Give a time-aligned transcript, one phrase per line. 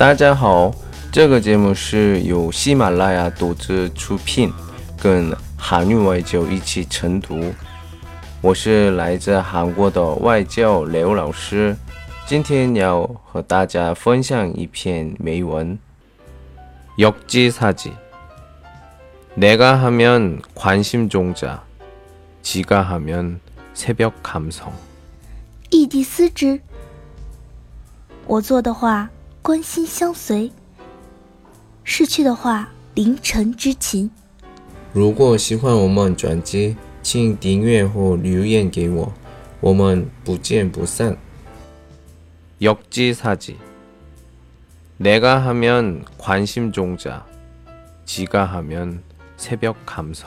[0.00, 0.72] 大家好，
[1.12, 4.50] 这个节目是由喜马拉雅独自出品，
[4.98, 7.52] 跟韩语外教一起晨读。
[8.40, 11.76] 我是来自韩国的外教刘老师，
[12.24, 15.78] 今天要和大家分享一篇美文。
[16.96, 17.90] 역지사지
[19.36, 21.58] 내가하면관심종자
[22.42, 23.36] 지가하면
[23.76, 24.70] 새벽감성
[25.68, 26.58] 异地思之，
[28.26, 29.10] 我做的话。
[29.42, 30.52] 关心相随，
[31.82, 34.10] 逝去的话，凌晨之情。
[34.92, 39.10] 如果喜欢我们专辑，请订阅或留言给我，
[39.60, 41.16] 我们不见不散。
[42.60, 43.54] 역지사지
[45.00, 47.22] 내가하면관심종자
[48.06, 48.98] 지가하면
[49.38, 50.26] 새벽감성